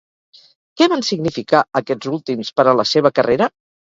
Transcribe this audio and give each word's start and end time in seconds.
Què 0.81 0.87
van 0.93 1.03
significar, 1.09 1.61
aquests 1.81 2.11
últims, 2.15 2.51
per 2.61 2.67
a 2.73 2.75
la 2.81 2.87
seva 2.93 3.13
carrera? 3.21 3.53